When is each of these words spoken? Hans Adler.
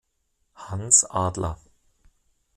Hans 0.55 1.05
Adler. 1.11 1.57